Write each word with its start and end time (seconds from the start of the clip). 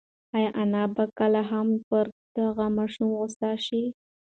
ایا 0.35 0.49
انا 0.63 0.83
به 0.85 0.93
بیا 1.07 1.15
کله 1.17 1.41
هم 1.51 1.67
پر 1.87 2.05
دغه 2.37 2.65
ماشوم 2.77 3.09
غوسه 3.17 3.49
شي؟ 3.65 3.81